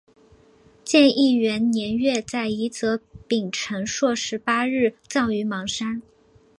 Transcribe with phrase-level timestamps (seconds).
[0.83, 6.01] 建义元年月在夷则丙辰朔十八日葬于邙山。